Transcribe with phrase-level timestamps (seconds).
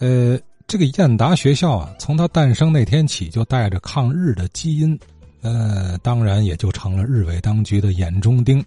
[0.00, 4.98] 呃，这个燕达学校啊，从它诞生那天起就带着抗日的基因，
[5.42, 8.64] 呃，当然也就成了日伪当局的眼中钉。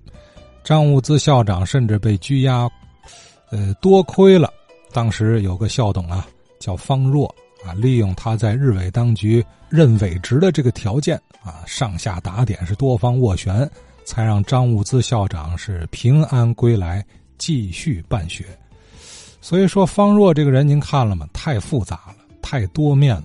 [0.64, 2.70] 张物资校长甚至被拘押，
[3.50, 4.54] 呃，多亏了
[4.92, 6.26] 当时有个校董啊，
[6.60, 7.28] 叫方若
[7.66, 13.70] 啊，利用他在日伪当局任伪职的这个条件啊，上下打点是多方斡旋，
[14.06, 17.04] 才让张物资校长是平安归来，
[17.40, 18.46] 继续办学。
[19.44, 21.28] 所以说，方若这个人您看了吗？
[21.34, 23.24] 太复杂了，太多面了，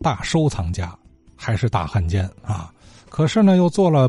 [0.00, 0.96] 大收藏家
[1.34, 2.72] 还是大汉奸啊！
[3.08, 4.08] 可是呢，又做了。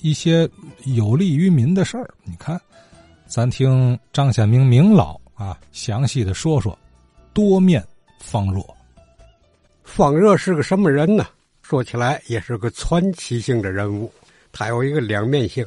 [0.00, 0.48] 一些
[0.84, 2.58] 有利于民的事儿，你看，
[3.26, 6.78] 咱听张显明明老啊详细的说说
[7.34, 7.84] 多面
[8.20, 8.64] 方若。
[9.82, 11.26] 方若是个什么人呢？
[11.62, 14.10] 说起来也是个传奇性的人物，
[14.52, 15.66] 他有一个两面性。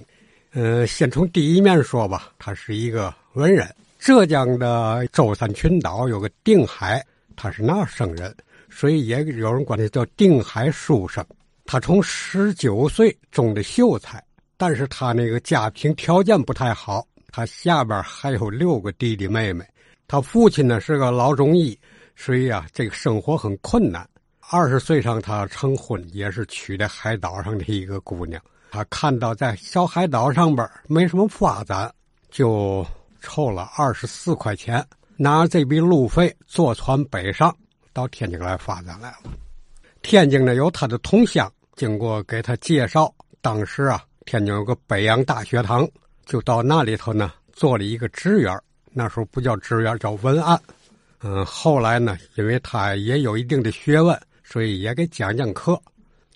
[0.53, 3.69] 呃，先从第一面说吧，他是一个文人。
[4.01, 7.05] 浙江的舟山群岛有个定海，
[7.35, 8.35] 他是那儿生人，
[8.67, 11.23] 所以也有人管他叫定海书生。
[11.65, 14.21] 他从十九岁中的秀才，
[14.57, 19.63] 但是他那个家庭条件不太好，他下边还有六个弟弟妹妹。
[20.07, 21.77] 他父亲呢是个老中医，
[22.15, 24.03] 所以啊，这个生活很困难。
[24.49, 28.41] 二十岁上他成婚，也是娶的海岛上的一个姑娘。
[28.71, 31.93] 他看到在小海岛上边没什么发展，
[32.31, 32.83] 就
[33.21, 37.55] 凑了二十四块钱，拿这笔路费坐船北上，
[37.93, 39.17] 到天津来发展来了。
[40.01, 41.51] 天津呢有他的同乡。
[41.75, 45.87] 经过给他介绍，当时啊，天津有个北洋大学堂，
[46.25, 48.55] 就到那里头呢做了一个职员。
[48.91, 50.59] 那时候不叫职员，叫文案。
[51.23, 55.81] 嗯，后来呢，因为他也有一定的学问，所以也给讲讲课。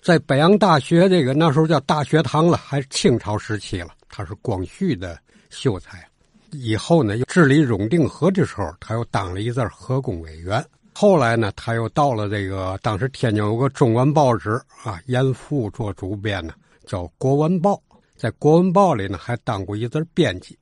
[0.00, 3.90] 在北洋大学这个那时候叫大学堂了，还是清朝时期了。
[4.08, 5.18] 他是光绪的
[5.50, 6.08] 秀才。
[6.52, 10.64] 以后呢，又治理永定河的时候，他又当了一阵河工委员。
[10.94, 14.50] 后来呢，他又到了这个当时天津有个中文报纸
[14.82, 16.54] 啊，严复做主编呢，
[16.86, 17.72] 叫《国文报》。
[18.16, 20.58] 在《国文报》里呢，还当过一阵编辑。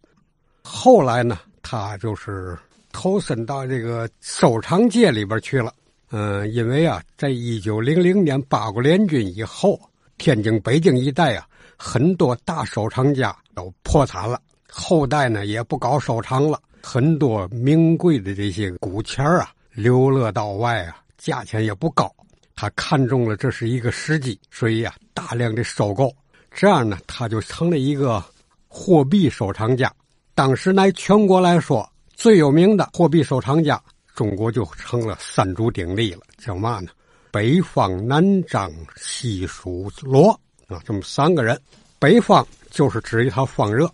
[0.63, 2.59] 后来呢，他就是
[2.91, 5.73] 投身到这个收藏界里边去了。
[6.11, 9.81] 嗯，因为啊，在一九零零年八国联军以后，
[10.19, 14.41] 天津、北京一带啊，很多大收藏家都破产了，
[14.77, 19.51] 后代呢也不搞收藏了，很多名贵的这些古钱啊。
[19.71, 22.13] 流落到外啊，价钱也不高。
[22.55, 26.15] 他看中了这是一个时机，所以啊，大量的收购。
[26.51, 28.23] 这样呢，他就成了一个
[28.69, 29.93] 货币收藏家。
[30.35, 33.83] 当时乃全国来说最有名的货币收藏家，
[34.15, 36.21] 中国就成了三足鼎立了。
[36.39, 36.91] 叫嘛呢？
[37.33, 40.31] 北方南张西蜀罗
[40.69, 41.61] 啊，这么三个人。
[41.99, 43.91] 北方就是指一套方热，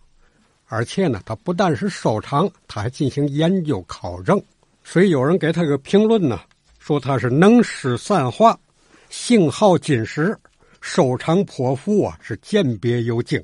[0.73, 4.41] 而且呢，他不但是收藏，他还进行研究考证。
[4.85, 6.41] 所以有人给他个评论呢，
[6.79, 8.57] 说他是能诗善画，
[9.09, 10.39] 性好金石，
[10.81, 13.43] 收藏颇富啊，是鉴别有精，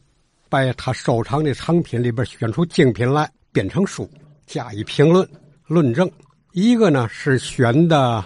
[0.49, 4.09] 把他收藏的藏品里边选出精品来编成书
[4.47, 5.29] 加以评论
[5.67, 6.09] 论证。
[6.53, 8.25] 一个呢是选的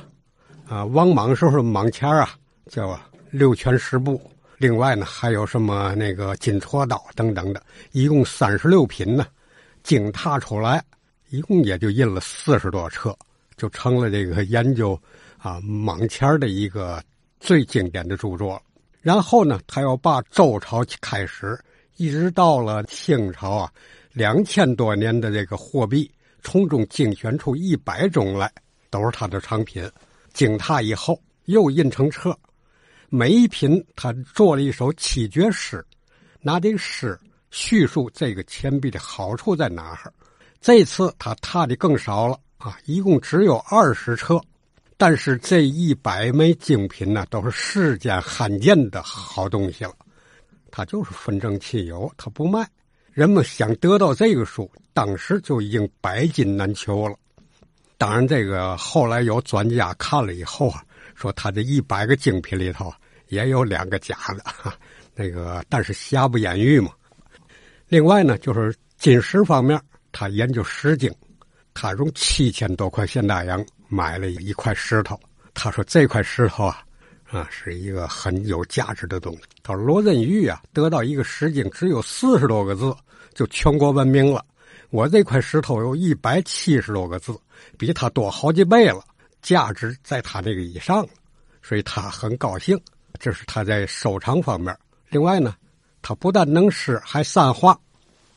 [0.68, 2.30] 啊王莽时候莽钱啊，
[2.68, 3.00] 叫
[3.30, 4.20] 六全十部，
[4.60, 7.62] 另外呢还有什么那个金锉刀等等的，
[7.92, 9.26] 一共三十六品呢，
[9.82, 10.84] 精踏出来。
[11.30, 13.16] 一共也就印了四十多册，
[13.56, 15.00] 就成了这个研究
[15.38, 17.02] 啊蟒钱的一个
[17.38, 18.60] 最经典的著作。
[19.00, 21.58] 然后呢，他要把周朝开始
[21.96, 23.72] 一直到了清朝啊，
[24.12, 26.10] 两千多年的这个货币，
[26.42, 28.52] 从中精选出一百种来，
[28.90, 29.90] 都是他的藏品。
[30.34, 32.38] 经他以后又印成册，
[33.12, 35.84] 每一品他做了一首七绝诗，
[36.40, 37.18] 拿这个诗
[37.50, 40.12] 叙述这个钱币的好处在哪儿。
[40.60, 44.40] 这次他踏的更少了啊，一共只有二十车，
[44.96, 49.92] 但是这一百枚精品呢，都是世间罕见的好东西了。
[50.70, 52.64] 他就是分证其有，他不卖。
[53.10, 57.16] 人们想得到这个书，当时就已经百金难求了。
[57.98, 60.84] 当然，这个后来有专家看了以后啊，
[61.20, 62.90] 说他这一百个精品里头
[63.28, 64.72] 也有两个假的，
[65.14, 66.90] 那个但是瑕不掩瑜嘛。
[67.88, 69.80] 另外呢，就是金石方面。
[70.12, 71.08] 他研究石经，
[71.72, 75.16] 他用七千多块现大洋买了一块石头。
[75.54, 76.82] 他说这块石头啊，
[77.30, 79.42] 啊是一个很有价值的东西。
[79.62, 82.92] 他说罗振玉啊，得到一个石经只有四十多个字，
[83.34, 84.44] 就全国闻名了。
[84.90, 87.32] 我这块石头有一百七十多个字，
[87.78, 89.00] 比他多好几倍了，
[89.42, 91.06] 价值在他这个以上，
[91.62, 92.80] 所以他很高兴。
[93.18, 94.76] 这是他在收藏方面。
[95.08, 95.54] 另外呢，
[96.00, 97.78] 他不但能诗，还善画。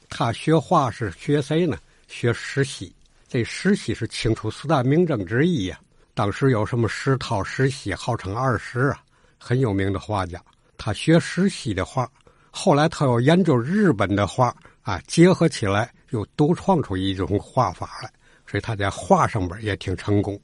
[0.10, 1.78] 他学画是学谁呢？
[2.08, 2.94] 学石溪。
[3.28, 5.80] 这石溪是清初四大名政之一呀。
[6.14, 9.02] 当时有什么石涛、石溪，号称二石啊，
[9.40, 10.40] 很有名的画家。
[10.78, 12.08] 他学石溪的画，
[12.52, 18.12] 后来他又研究日本的画啊，结合起来又独创出一种画法来，
[18.46, 20.40] 所以他在画上边也挺成功。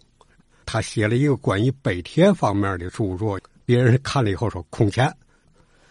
[0.71, 5.12] 他写了一个关于北帖方面的著作，别人看了以后说空前，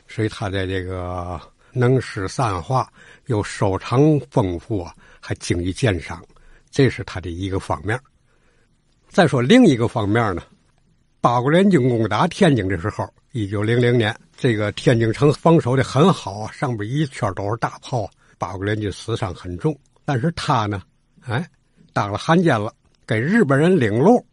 [0.06, 1.40] 所以他在这个
[1.72, 2.88] 能诗善画，
[3.26, 3.98] 又收藏
[4.30, 6.22] 丰富啊，还精于鉴赏，
[6.70, 7.98] 这是他的一个方面。
[9.08, 10.42] 再说另一个方面呢，
[11.20, 18.08] 八国联军攻打天津的时候，一九零零年，这个天津城防守的很好啊，上边一圈都是大炮，
[18.38, 19.76] 八国联军死伤很重。
[20.04, 20.80] 但是他呢，
[21.22, 21.44] 哎，
[21.92, 22.72] 当了汉奸了，
[23.04, 24.24] 给日本人领路，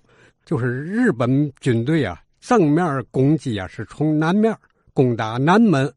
[0.46, 4.56] 就是日本军队啊，正面攻击啊，是从南面
[4.94, 5.92] 攻打南门，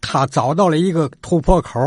[0.00, 1.80] 他找到了一个突破口。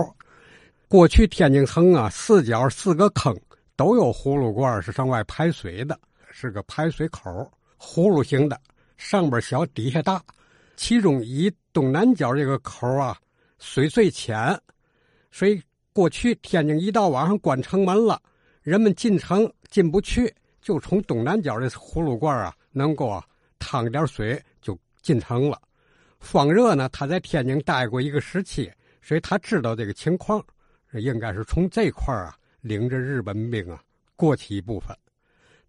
[0.88, 3.36] 过去天津城啊，四角四个坑
[3.76, 5.98] 都有葫芦罐是向外排水的。
[6.32, 8.58] 是个排水口，葫芦形的，
[8.98, 10.22] 上边小，底下大。
[10.78, 13.18] 其中以东南角这个口啊，
[13.58, 14.58] 水最浅，
[15.32, 15.62] 所以
[15.92, 18.22] 过去天津一到晚上关城门了，
[18.62, 20.34] 人们进城进不去，
[20.70, 23.26] 就从东南角的葫芦罐啊，能够啊
[23.58, 25.60] 趟点水就进城了。
[26.20, 28.72] 方热呢，他在天津待过一个时期，
[29.02, 30.46] 所以他知道这个情况，
[30.94, 33.82] 应该是从这块啊领着日本兵啊
[34.16, 34.96] 过去一部分。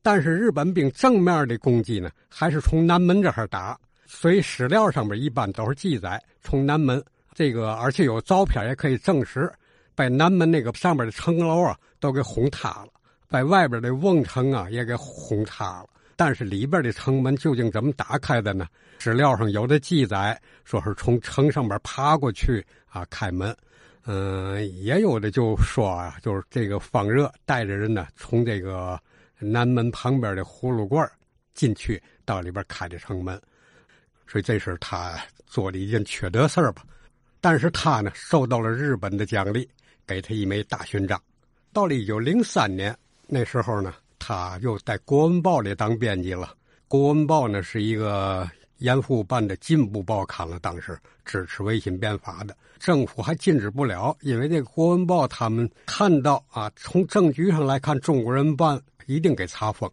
[0.02, 9.50] 但是日本兵正面的攻击呢，还是从南门这儿打，所以史料上面一般都是记载从南门这个，而且有照片也可以证实，
[9.94, 12.88] 把南门那个上面的城楼啊都给轰塌了，
[13.30, 15.88] 把外边的瓮城啊也给轰塌了。
[16.16, 18.66] 但是里边的城门究竟怎么打开的呢？
[18.98, 23.56] 史料上有的记载说是从城上面爬过去啊开门，
[24.04, 29.00] 嗯，也有的就说啊，就是这个方热带着人呢从这个。
[29.42, 31.10] 南门旁边的葫芦罐
[31.54, 33.40] 进去到里边开的城门，
[34.26, 36.84] 所以这是他做的一件缺德事儿吧。
[37.40, 39.66] 但是他呢，受到了日本的奖励，
[40.06, 41.18] 给他一枚大勋章。
[41.72, 42.94] 到了一九零三年
[43.32, 46.46] 那时候呢，他又在《国文报》里当编辑了。
[46.88, 48.48] 《国文报》呢是一个
[48.78, 58.80] 严复办的进步报刊了，当时支持维新变法的，政府还禁止不了，因为这个《国文报》他们看到啊，从政局上来看，中国人办。
[59.06, 59.90] 一定给查封，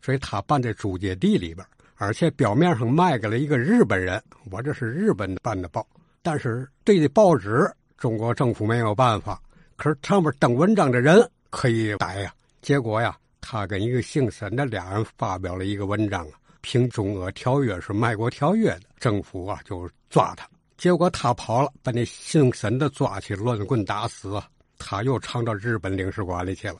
[0.00, 1.66] 所以他办在租界地里边，
[1.96, 4.22] 而且表面上卖给了一个日本人。
[4.48, 5.84] 我这是日本办的报，
[6.22, 9.42] 但是对这报纸，中国政府没有办法。
[9.74, 12.32] 可是上面登文章的人可以逮呀。
[12.62, 20.48] 结果呀，他跟一个姓沈的俩人发表了一个文章啊，评中俄条约是卖国条约的，政府啊就抓他。
[20.76, 24.40] 结果他跑了，把那姓沈的抓去，乱棍打死。
[24.78, 26.76] 他又藏到日本领事馆里去了，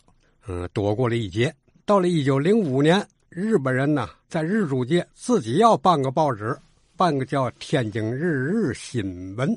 [0.46, 1.54] 嗯，躲过了一劫。
[1.84, 6.56] 到了一九零五年，日本人呢在日租界自己要办个报纸，
[6.96, 9.48] 办个叫《天津日日新闻》。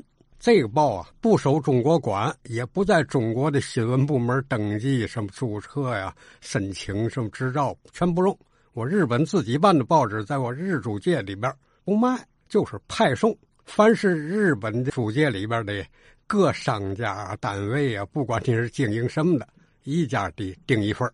[0.44, 8.38] 这个报啊不受中国管，也不在中国的新闻部门登记，什么注册呀、申请什么执照全不用。
[8.74, 11.50] 我日本自己办的报纸，在我日租界里边
[11.86, 13.34] 不卖，就是派送。
[13.64, 15.82] 凡是日本的租界里边的
[16.28, 19.48] 各商家单位啊，不管你是经营什么的，
[19.84, 21.10] 一家的订一份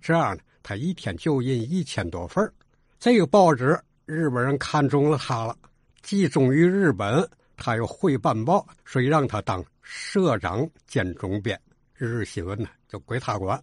[0.00, 0.42] 这样呢。
[0.60, 2.52] 他一天就印一千多份
[2.98, 5.56] 这个报纸日本人看中了他了，
[6.02, 7.24] 既忠于日本，
[7.62, 11.56] 他又会办报，所以让他当社长兼总编。
[11.94, 13.62] 日日新闻呢就归他管，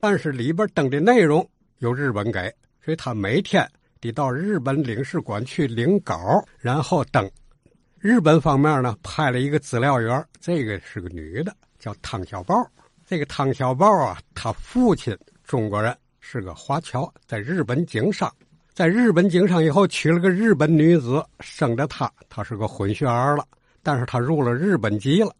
[0.00, 1.48] 但是里边登的内容
[1.78, 2.52] 由日本给，
[2.84, 3.64] 所以他每天
[4.00, 7.30] 得到日本领事馆去领稿，然后登。
[7.98, 12.68] 日本方面呢派了一个资料员，这个是个女的，叫汤小宝。
[13.06, 15.96] 这个汤小宝啊，他父亲中国人。
[16.28, 18.28] 是个华侨，在日本经商，
[18.76, 23.42] 在日本经商以后娶了个日本女子，生的他，他是个混血儿了。
[23.82, 25.34] 但是他入了日本籍了。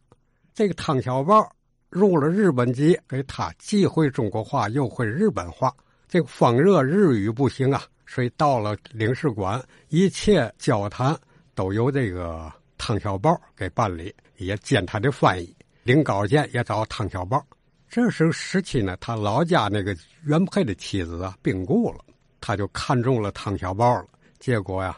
[0.55, 1.47] 这个汤小宝
[1.90, 5.71] 入了日本籍，给他既会中国话又会日本话。
[6.09, 11.14] 这个方热日语不行啊，所以到了领事馆，一切交谈
[11.55, 15.55] 都由这个汤小宝给办理，也兼他的翻译。
[15.83, 17.45] 领稿件也找汤小宝。
[17.87, 21.99] 这时时期呢，他老家那个原配的妻子啊病故了，
[22.47, 24.07] 他就看中了汤小宝了。
[24.38, 24.97] 结果呀，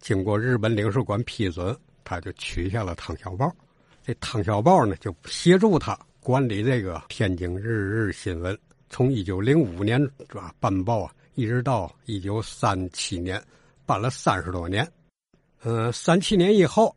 [0.00, 3.48] 经过日本领事馆批准，他就取下了汤小宝。
[4.04, 8.52] 这汤小宝呢，就协助他管理这个《天津日日新闻》，
[8.90, 13.40] 从一九零五年啊办报啊，一直到一九三七年，
[13.86, 14.84] 办了三十多年。
[15.62, 16.92] 嗯，三七年以后，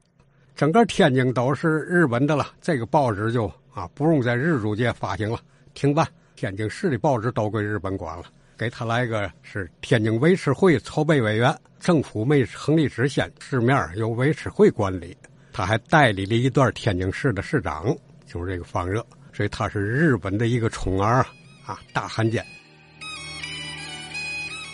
[0.55, 3.51] 整个天津都是日本的了，这个报纸就。
[3.71, 5.39] 啊，不用在日租界发行了，
[5.75, 6.07] 停办。
[6.35, 8.25] 天津市的报纸都归日本管了，
[8.61, 15.17] 给他来个是天津维持会筹备委员，政府没成立之前，市面由维持会管理。
[15.51, 17.85] 他还代理了一段天津市的市长，
[18.27, 19.03] 就是这个方热，
[19.33, 21.25] 所以他是日本的一个宠儿
[21.65, 22.45] 啊，大汉奸。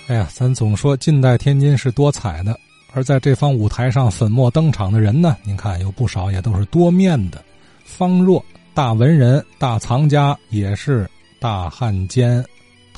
[0.09, 2.59] 哎呀，咱总说近代天津是多彩的，
[2.93, 7.41] 而在这方舞台上粉墨登场的人呢，您看有不少也都是多面的。
[7.85, 12.43] 方若，大文人、大藏家，也是大汉奸。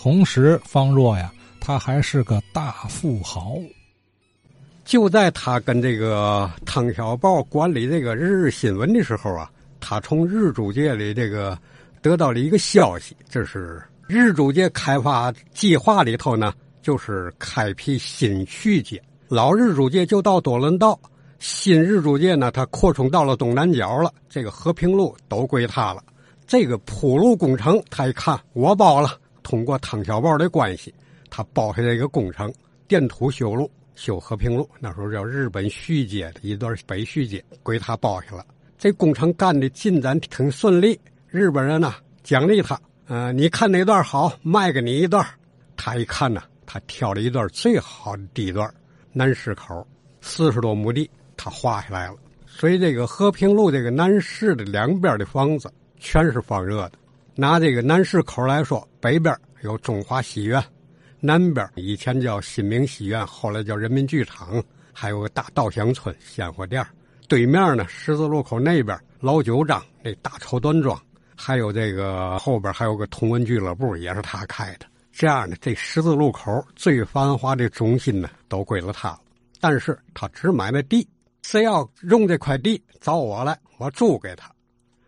[0.01, 1.29] 同时，方若呀，
[1.59, 3.57] 他还是个大富豪。
[4.85, 9.51] 就在他跟这个汤小豹管理这个日日新闻的时候啊，
[9.81, 11.59] 他从日租界里这个
[12.01, 19.03] 得到了一个消息，这是日租界开发计划里头呢，就是开辟新区界。
[19.27, 20.97] 老日租界就到多伦道，
[21.39, 24.13] 新日租界呢，它扩充到了东南角了。
[24.29, 26.01] 这个和平路都归他了。
[26.47, 29.17] 这个铺路工程，他一看我包了，
[29.49, 30.93] 通过汤小宝的关系，
[31.27, 32.53] 他包下这个工程，
[32.87, 33.69] 垫土修路。
[33.95, 38.45] 修和平路，那时候叫日本续街的一段北续街，归他包下了。
[38.77, 40.97] 这工程干的进展挺顺利，
[41.29, 45.25] 日本人呢奖励他，呃，你看哪段好，卖给你一段。
[45.75, 48.71] 他一看呢，他挑了一段最好的地段，
[49.11, 49.85] 南市口
[50.21, 52.15] 四十多亩地，他划下来了。
[52.45, 56.91] 所以这个和平路这个南市的两边的房子全是放热的。
[57.39, 60.61] 拿这个南市口来说，北边有中华戏院。
[61.21, 66.85] 南边以前叫新明戏院，后来叫人民剧场，还有个大稻香村鲜货店。
[67.29, 71.01] 对面呢，十字路口那边老九章那大绸缎庄，
[71.33, 74.85] 还有这个后边还有个同文俱乐部，也是他开的。
[75.13, 79.21] 这样呢，这十字路口最繁华的中心呢，都归了他了。
[79.61, 81.07] 但是他只买卖地，
[81.43, 84.51] 谁要用这块地找我来，我租给他。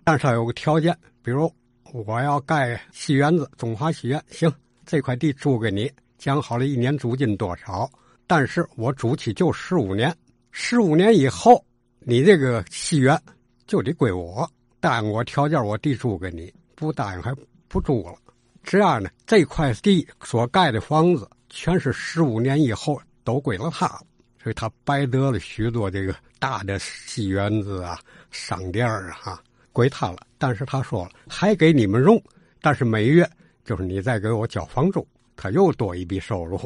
[0.06, 1.54] 但是他有个条件，比如
[1.94, 4.52] 我要盖戏园子，中华戏院，行。
[4.86, 7.90] 这块地租给你，讲好了一年租金多少？
[8.28, 10.16] 但是我租期就十五年，
[10.52, 11.64] 十五年以后，
[12.00, 13.20] 你这个戏院
[13.68, 14.50] 就得归我。
[14.80, 17.36] 答应我条件，我地租给你；不答应，还
[17.68, 18.16] 不租了。
[18.64, 23.88] 这样呢，这块地所盖的房子，全是十五年以后都归了他，
[24.42, 28.00] 所以他白得了许多这个大的戏园子啊、
[28.32, 30.18] 商店啊，哈，归他了。
[30.38, 32.22] 但是他说了，还给你们用，
[32.62, 33.30] 但是每月。
[33.64, 36.60] 就是你再给我交房租，他又多一笔收入。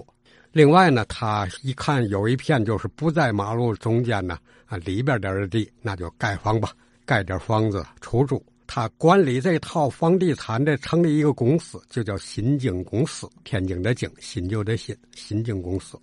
[0.54, 6.72] 另外呢，他一看有一片就是不在马路中间呢，啊里边点的地，那就盖房吧，
[7.06, 8.44] 盖点房子出租。
[8.66, 13.30] 他管理这套房地产的，成立一个公司，就叫新京公司。
[13.44, 16.00] 天津的京，新旧的新，新京公司。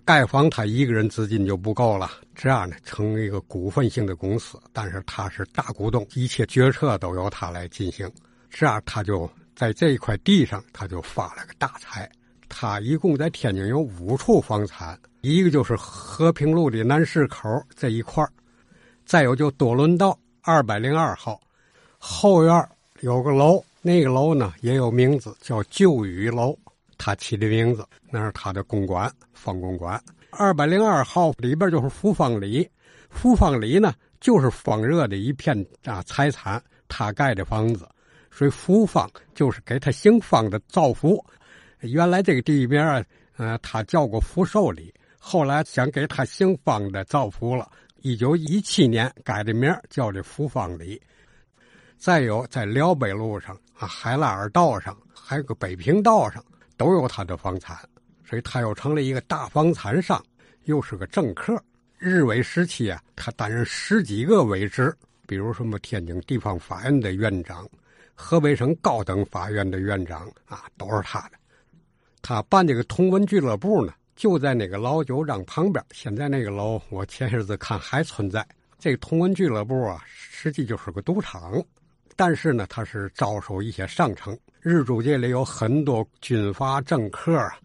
[0.00, 8.10] 盖房他一个人资金就不够了，这样呢，成一个股份性的公司，但是他是大股东，一切决策都由他来进行，
[8.50, 9.30] 这样他就。
[9.58, 12.08] 在这一块地上，他就发了个大财。
[12.48, 18.24] 他一共在天津有五处房产，一个就是和平路的南市口这一块
[19.04, 21.40] 再有就多伦道二百零二号
[21.98, 22.68] 后院
[23.00, 26.56] 有个楼，那个楼呢也有名字，叫旧宇楼，
[26.98, 29.98] 他起的名字，那是他的公馆，方公馆。
[30.30, 32.68] 二百零二号里边就是福方里，
[33.08, 37.88] 福方里呢就是方热的一片啊财产，他盖的房子。
[38.30, 41.24] 所以福方就是给他姓方的造福。
[41.80, 43.02] 原来这个地名啊，
[43.36, 47.68] 呃，他叫过福寿里，后来想给他姓方的造福了。
[48.02, 51.00] 一九一七年改的名叫这福方里。
[51.96, 56.44] 再有在辽北路上啊，海拉尔道上，还有个北平道上，
[56.78, 57.76] 都有他的房产。
[58.24, 60.22] 所以他又成了一个大房产商，
[60.64, 61.62] 又是个政客。
[61.98, 64.94] 日伪时期啊，他担任十几个位职，
[65.26, 67.68] 比如什么天津地方法院的院长。
[68.14, 71.32] 河北省高等法院的院长啊，都是他的。
[72.20, 75.82] 他办这个同文俱乐部呢，就在那个老酒庄旁边。
[75.92, 78.46] 现在那个楼，我前些日子看还存在。
[78.78, 81.64] 这个同文俱乐部啊，实际就是个赌场，
[82.18, 84.36] 但是呢，他是招收一些上层。
[84.60, 87.56] 日租界里有很多军阀政客啊，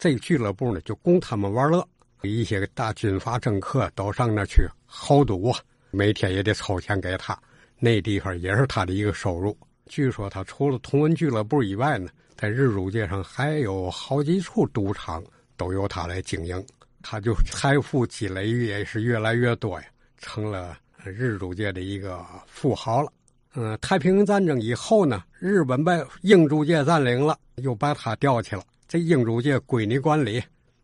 [0.00, 1.86] 这个俱乐部呢，就供他们玩乐。
[2.22, 5.60] 一些个大军阀政客都上那去豪赌啊，
[5.92, 7.38] 每天也得凑钱给他。
[7.78, 9.56] 那地方也是他的一个收入。
[9.86, 15.22] 据说他除了同文俱乐部以外呢，在日租界上还有好几处赌场
[15.56, 16.66] 都由他来经营，
[17.00, 19.86] 他就财富积累也是越来越多呀，
[20.18, 23.12] 成了日租界的一个富豪了。
[23.54, 30.40] 嗯，太平洋战争以后呢，日本被英租界占领了，又把他调去了，这英租界归你管理，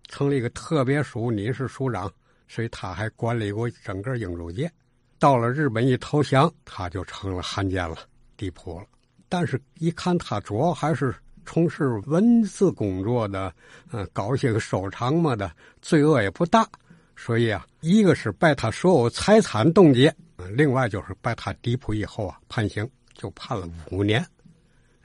[0.09, 2.13] 成立一个特别署，你是署长，
[2.49, 4.71] 所以他还管理过整个英租界。
[5.19, 7.97] 到了日本一投降，他就成了汉奸了，
[8.37, 8.87] 地仆了。
[9.29, 13.53] 但是，一看他主要还是从事文字工作的，
[13.93, 16.69] 嗯，搞一些个收藏么的，罪恶也不大。
[17.17, 24.25] 所以啊，一个是把他所有财产冻结，嗯另外就是把他逮捕以后啊，判刑就判了五年。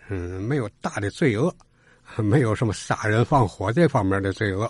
[0.09, 1.53] 嗯，没有大的罪恶，
[2.17, 4.69] 没有什么杀人放火这方面的罪恶。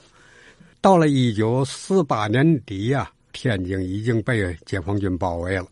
[0.80, 5.68] 到了一九四八年底呀，天津已经被解放军包围了。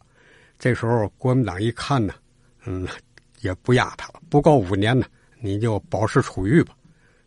[0.57, 2.13] 这时候国民党一看呢，
[2.65, 2.87] 嗯，
[3.41, 5.05] 也不压他了，不够五年呢，
[5.39, 6.75] 你就保释出狱吧，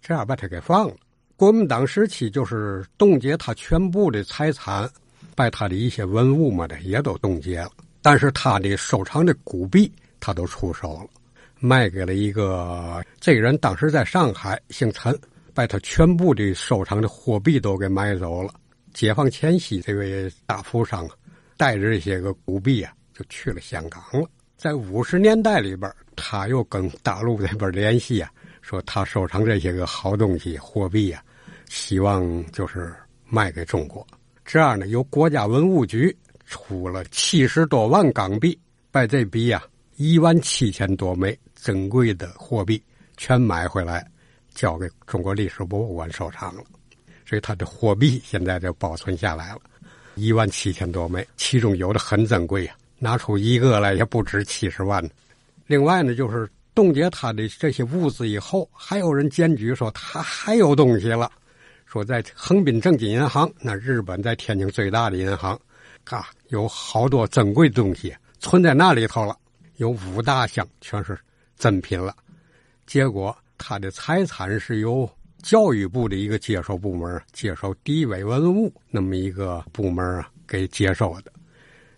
[0.00, 0.96] 这样把他给放了。
[1.36, 4.88] 国民党时期就是冻结他全部的财产，
[5.34, 7.70] 把他的一些文物嘛的也都冻结了，
[8.00, 11.06] 但是他的收藏的古币他都出手了，
[11.58, 15.18] 卖给了一个这个人，当时在上海，姓陈。
[15.54, 18.50] 把他全部的收藏的货币都给买走了。
[18.94, 21.14] 解放前夕，这位大富商啊
[21.58, 24.26] 带着这些个古币啊，就去了香港了。
[24.56, 28.30] 在五十年代里边，他又跟大陆那边联系啊，
[28.62, 31.22] 说他收藏这些个好东西、货币啊，
[31.68, 32.90] 希望就是
[33.28, 34.06] 卖给中国。
[34.44, 38.58] 这样呢，由国家文物局出了七十多万港币，
[38.90, 39.62] 把这笔啊
[39.96, 42.82] 一万七千多枚珍贵的货币
[43.16, 44.06] 全买回来。
[44.54, 46.62] 交给中国历史博物馆收藏了，
[47.24, 49.60] 所以他的货币现在就保存下来了，
[50.14, 55.02] 一万七千多枚，其中有的很珍贵啊，拿出一个来也不止七十万。
[55.66, 61.32] 另外呢，就是冻结他的这些物资以后，还有人检举说他还有东西了，
[61.92, 65.60] 说在横滨正金银行，那日本在天津最大的银行，
[66.04, 69.36] 啊，有好多珍贵东西存在那里头了，
[69.76, 71.18] 有五大箱全是
[71.58, 72.16] 珍品了，
[72.86, 73.36] 结果。
[73.58, 75.08] 他的财产是由
[75.40, 81.30] 教育部的一个接收部门接收敌伪文物那么一个部门啊给接收的，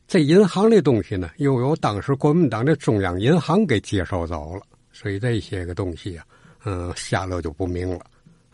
[0.08, 6.26] 这银行的东西呢，又由当时国民党的中央银行给接收走了，所以这些个东西啊，
[6.64, 8.04] 嗯，下落就不明了。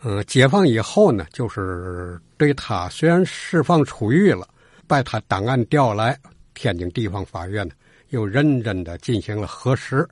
[0.03, 4.47] 嗯，解放以后呢，就是对他虽然释放出狱了，
[4.87, 6.17] 把他档案调来
[6.55, 7.73] 天津地方法院呢，
[8.09, 10.07] 又认真的进行了核实，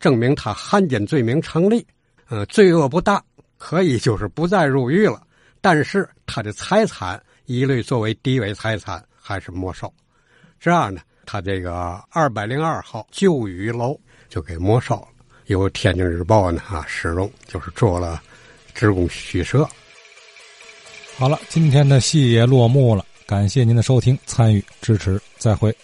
[0.00, 1.86] 证明他汉奸罪名成立。
[2.28, 3.22] 呃，罪恶不大，
[3.58, 5.20] 可以就是不再入狱了，
[5.60, 9.92] 但是他的财产一律作为敌伪财产还是没收。
[10.58, 13.94] 这样呢，他这个二百零二号旧雨楼
[14.30, 15.08] 就给没收了。
[15.48, 18.22] 由天津日报呢啊，使用就是做了
[18.74, 19.68] 职工虚设。
[21.16, 25.74] 好了，今天的戏也落幕了，感谢您的收听、参与、支持，再会。